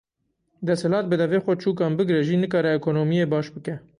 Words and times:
Desthilat 0.69 1.05
bi 1.11 1.15
devê 1.21 1.39
xwe 1.43 1.53
çûkan 1.63 1.91
bigre 1.99 2.19
jî 2.27 2.35
nikare 2.43 2.71
ekonomiyê 2.79 3.25
baş 3.33 3.47
bike. 3.55 3.75